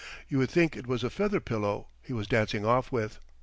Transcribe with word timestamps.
You 0.27 0.39
would 0.39 0.49
think 0.49 0.75
it 0.75 0.87
was 0.87 1.03
a 1.03 1.11
feather 1.11 1.39
pillow 1.39 1.89
he 2.01 2.11
was 2.11 2.25
dancing 2.25 2.65
off 2.65 2.91
with. 2.91 3.19